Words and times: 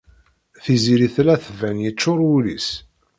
Tiziri 0.63 1.07
tella 1.15 1.35
tban 1.45 1.77
yeččuṛ 1.85 2.19
wul-is. 2.27 2.69